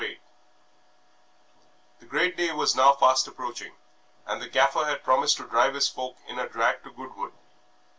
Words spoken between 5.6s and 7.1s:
his folk in a drag to